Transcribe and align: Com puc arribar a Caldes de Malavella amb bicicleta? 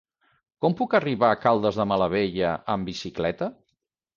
Com 0.65 0.75
puc 0.79 0.95
arribar 0.99 1.29
a 1.33 1.37
Caldes 1.43 1.79
de 1.81 1.87
Malavella 1.91 2.55
amb 2.77 2.91
bicicleta? 2.93 3.53